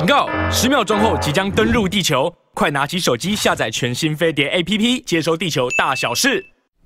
[0.00, 0.26] 警告！
[0.50, 6.42] 十秒钟后即将登陆地球，快拿起手机下载全新飞碟 APP，接收地球大小事。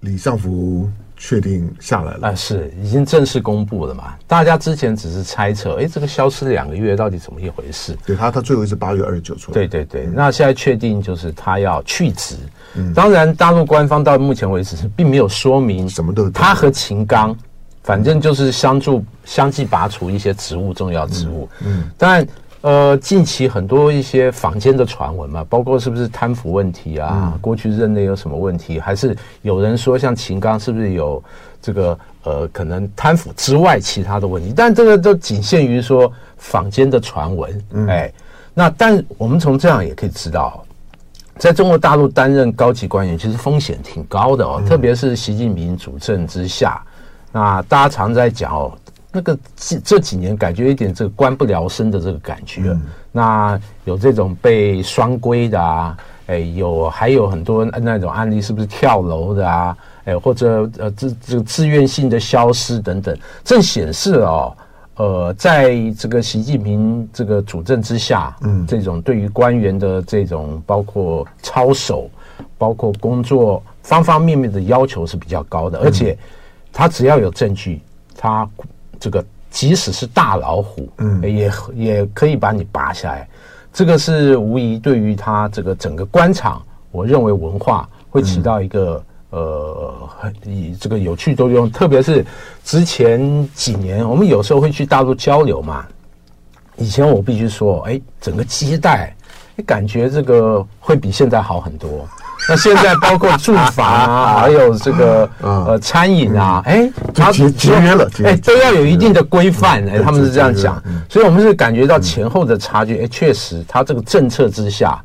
[0.00, 0.86] 李尚福
[1.16, 4.12] 确定下来了，啊，是已经正式公布了嘛？
[4.26, 7.96] 大家之前只是猜测，哎，这个消失两个月到底怎么一回事？
[8.04, 9.54] 对他，他最后是八月二十九出来。
[9.54, 12.36] 对对对，嗯、那现在确定就是他要去职。
[12.74, 17.34] 嗯，当然，大陆官方到目前为止是并没有说明什么都，他和秦刚，
[17.82, 21.48] 反正就是相助、相继拔除一些职务，重要职务。
[21.62, 22.28] 嗯，嗯但。
[22.68, 27.32] 呃，近期很多一些坊间的传闻嘛，包括是不是贪腐问题啊？
[27.32, 28.78] 嗯、过去任内有什么问题？
[28.78, 31.24] 还是有人说像秦刚是不是有
[31.62, 34.52] 这个呃可能贪腐之外其他的问题？
[34.54, 37.64] 但这个都仅限于说坊间的传闻。
[37.70, 38.12] 嗯、哎，
[38.52, 40.62] 那但我们从这样也可以知道，
[41.38, 46.82] 在中国大陆担任高级官员其实风险挺高的哦，嗯、特别是习近平主政之下，
[47.32, 48.70] 那大家常在讲哦。
[49.10, 59.76] 那个这这几年感觉一点这个官不聊生的这个感觉，嗯、那有这种被双规的啊，哎，有还有很多那种案例，是不是跳楼的啊？
[60.04, 64.56] 哎，或者呃自这个自愿性的消失等等，正显示哦，
[64.96, 72.10] 呃，在这个习近平这个主政之下，嗯，这种对于官员的这种包括操守，
[72.58, 76.16] 包括工作方方面面的要求是比较高的，而且
[76.74, 77.80] 他只要有证据，
[78.14, 78.46] 他。
[79.00, 83.28] 这个即使是大老虎，嗯，也也可以把你拔下来。
[83.72, 86.60] 这个是无疑对于他这个整个官场，
[86.90, 91.70] 我认为文化会起到一个、嗯、呃很以这个有趣作用。
[91.70, 92.24] 特别是
[92.64, 95.86] 之前几年，我们有时候会去大陆交流嘛。
[96.76, 99.14] 以前我必须说，哎，整个接待，
[99.66, 102.08] 感觉这个会比现在好很多。
[102.46, 106.90] 那现在包括住房啊， 还有这个呃餐饮啊，哎，
[107.32, 115.02] 节节约了，哎，都要有一定的规范，哎，他们是这样讲，所以我们是感觉到前后的差距，哎，确实，他这个政策之下，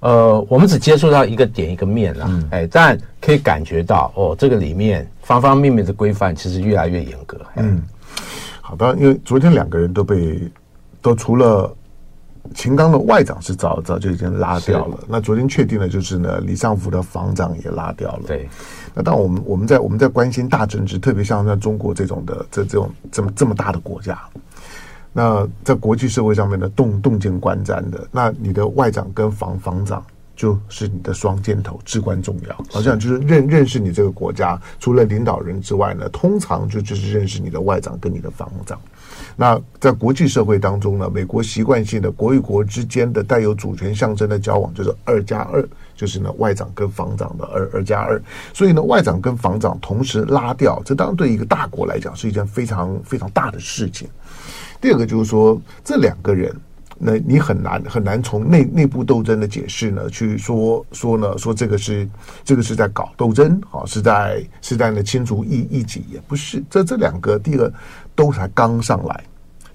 [0.00, 7.38] 呃，我们只接触到一个点一个面了，哎，但可以感觉到哦，这个里面方方面面的规范其实越来越严格。
[7.56, 7.82] 嗯，
[8.60, 10.40] 好的，因为昨天两个人都被
[11.00, 11.74] 都除了。
[12.54, 18.22] 秦刚的外长是早早就已经拉掉了，那昨天确定的就是呢，李尚福的防长也拉掉了。
[18.26, 18.48] 对，
[18.94, 24.18] 那当我们我们在我们在关心大政治，特别像在中国这种的这这种这么这么大的国家，
[25.12, 30.04] 那在国际社会上面的，动动见观瞻的，那你的外长跟防防长
[30.36, 32.64] 就是你的双箭头，至关重要。
[32.70, 38.78] 好像就是认认识你这个国家，除了领导人之外呢，通常就就是认识你的外长跟你的防长。
[39.34, 48.22] 那在国际社会当中呢，美国习惯性的国与国之间的带有主权象征的交往，就是二加二，就是呢外长跟防长的二二加二。
[48.52, 54.08] 所以呢，外长跟防长同时拉掉，这当然对一个大国来讲是一件非常非常大的事情。
[54.80, 56.54] 第二个就是说，这两个人，
[56.98, 62.08] 那你很难很难从内内部斗争的解释呢，去说说呢，说这个是
[62.44, 66.62] 这个是在搞斗争啊，是在是在呢清除异异己，也不是。
[66.68, 67.72] 这这两个，第二。
[68.16, 69.24] 都才刚上来，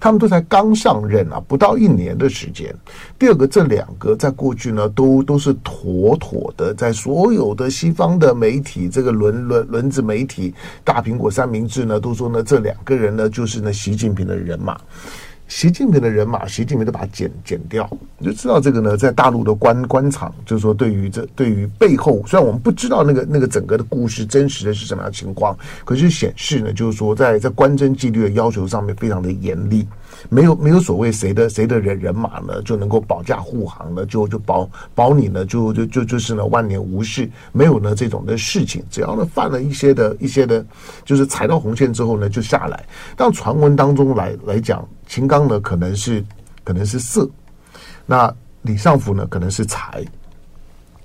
[0.00, 2.74] 他们都才刚上任啊，不到一年的时间。
[3.16, 10.52] 第二个，这两个在过去呢，都都是妥妥的，在所有的西方的媒体，这个轮轮轮子媒体，
[10.82, 14.76] 大苹果三明治呢，都说呢，这两个人呢，就是呢，习近平的人马。
[15.52, 17.86] 习近平的人马，习近平都把它剪剪掉，
[18.16, 25.54] 你就知道这个呢，在大陆的官官场，就是说对于这对于背后，虽然我们不知道那个那个整个的故事真实的是什么样情况，
[25.84, 29.86] 可是显示呢，就是说在在官箴纪律的要求上面非常的严厉。
[30.28, 38.82] 没有没有所谓谁的谁的人人马呢就能够保驾护航呢，就就保保你呢，就就就就是呢万年无事，没有呢这种的事情。
[38.90, 40.64] 只要呢犯了一些的一些的，
[41.04, 42.84] 就是踩到红线之后呢就下来。
[43.16, 46.24] 但传闻当中来来讲，秦刚呢可能是
[46.64, 47.28] 可能是色，
[48.06, 50.02] 那李尚福呢可能是财。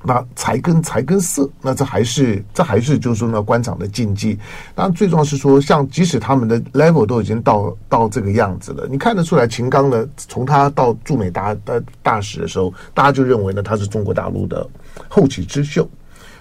[0.01, 4.39] 那财跟财跟色，那这还是这还是就是说呢，官场的禁忌。
[4.73, 14.65] 当然，最重要是说，像即使他们的 level 都已经到到这个样子了，你看得出来，秦刚呢，从他到驻美大大大使的时候，大家就认为呢，他是中国大陆的
[15.09, 15.85] 后起之秀。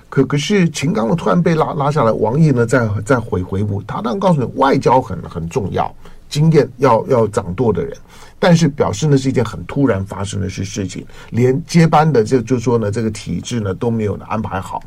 [0.08, 5.92] 可可是，秦刚呢，突然被拉拉下来，王毅呢，再再回回补，他当然告诉你，外交很很重要，
[6.28, 7.96] 经验要要掌舵的人。
[8.38, 14.82] 但是表示呢是一件很突然发生的事事情，连接班的就就说呢这个体制呢都没有安排好。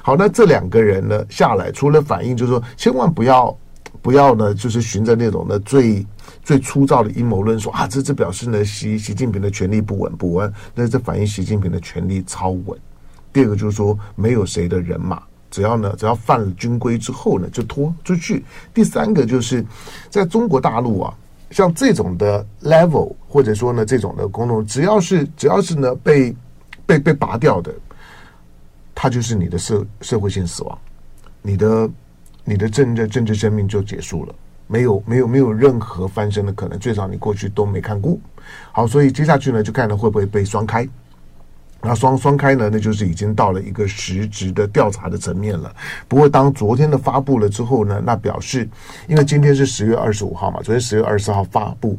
[0.00, 3.54] 好，那这两个人呢下来，除了反映就是说千万不要
[4.00, 6.04] 不要呢就是循着那种呢最
[6.42, 12.76] 最粗糙的阴谋论说啊这这表示呢习习近平的权力不稳不稳，那这反映习近平的权力超稳。
[13.34, 15.22] 第二个就是说没有谁的人马，
[15.54, 18.44] 只要呢只要犯了军规之后呢就拖出去。
[18.74, 19.64] 第三个就是
[20.10, 21.14] 在中国大陆啊。
[21.50, 26.34] 像这种的 level，或者说呢这种的功能，只要是只要是呢被
[26.84, 27.72] 被被拔掉的，
[28.92, 30.76] 它就是你的社社会性死亡，
[31.42, 31.90] 你的
[32.42, 34.34] 你的政治政治生命就结束了，
[34.66, 38.18] 没有没有没有任何翻身的可能，最少你过去都没看过。
[38.72, 40.88] 好，所以接下去呢，就看呢会不会被双开。
[41.84, 45.70] 那双双开呢，那就是已经到了一个实质的调查的层面了。
[46.08, 48.68] 不过，当昨天的发布了之后呢，那表示，
[49.06, 51.98] 因为今天是十月二十五号嘛，昨天十月二十号发布。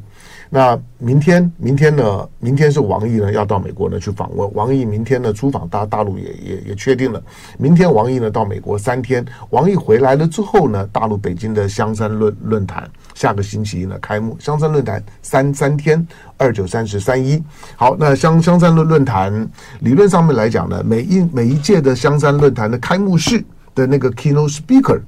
[0.50, 2.30] 那明天，明天呢？
[2.40, 4.50] 明天是王毅呢要到美国呢去访问。
[4.54, 7.22] 王毅明天呢出访大大陆也也也确定了。
[7.58, 9.26] 明天王毅呢到美国三天。
[9.50, 14.38] 王毅回来了之后呢，大陆北京的香山论论坛下个星期一呢开幕。
[14.40, 16.06] 香山论坛三三天，
[16.38, 17.44] 二九三十三一。
[17.76, 19.48] 好，那香香山论论坛
[19.80, 23.44] 理论上面来讲呢，每一每一届的香山论坛的开幕式
[23.74, 25.02] 的那个 keynote speaker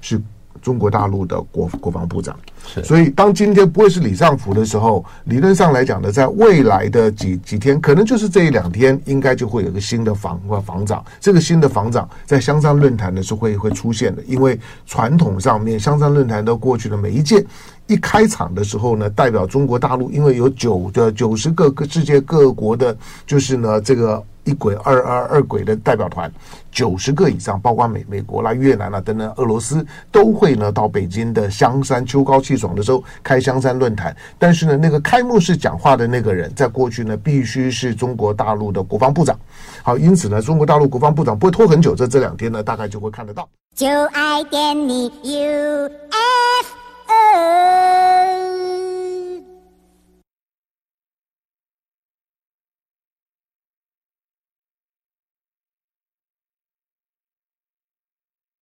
[0.00, 0.20] 是。
[0.62, 11.04] 中国大陆的国国防部长，是，所以当今天不会是李尚福的时候，理论上来讲呢，在未来的几几天，可能就是这一两天，应该就会有个新的防或防长。
[11.20, 17.44] 这个新的防长在香山论坛呢是会会出现的，因为传统上面香山论坛的过去的每一届
[17.86, 22.96] 一开场的时候呢，代表中国大陆，因为有九的九十个个世界各国的，
[23.26, 24.22] 就是呢这个。
[24.48, 26.32] 一轨、二二二轨的代表团，
[26.72, 34.16] 九十个以上，包括美美国啦、越南啦等等，俄罗斯都会呢到北京的香山秋高气爽的时候开香山论坛。
[34.38, 39.38] 但是呢，那个开幕式讲话的那个人，在过去呢必须是中国大陆的国防部长。
[39.82, 43.46] 好，因此呢，中国大陆国防部长不会拖很久，这这两天呢大概就会看得到。
[43.74, 46.47] 就爱点你 UFO